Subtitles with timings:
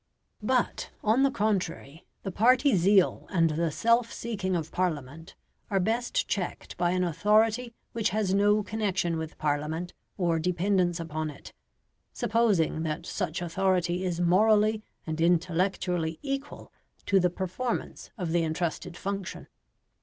[0.41, 5.35] But, on the contrary, the party zeal and the self seeking of Parliament
[5.69, 11.29] are best checked by an authority which has no connection with Parliament or dependence upon
[11.29, 11.53] it
[12.13, 16.71] supposing that such authority is morally and intellectually equal
[17.05, 19.47] to the performance of the entrusted function.